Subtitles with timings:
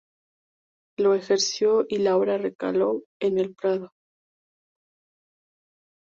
[0.97, 3.91] Lo ejerció y la obra recaló en el Prado.